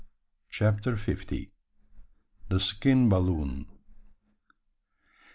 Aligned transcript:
CHAPTER 0.49 0.97
FIFTY. 0.97 1.51
THE 2.49 2.59
SKIN 2.59 3.07
BALLOON. 3.07 3.67